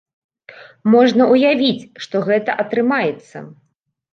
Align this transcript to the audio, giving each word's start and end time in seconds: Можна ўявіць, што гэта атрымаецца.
Можна 0.93 1.27
ўявіць, 1.35 1.87
што 2.07 2.15
гэта 2.31 2.51
атрымаецца. 2.65 3.37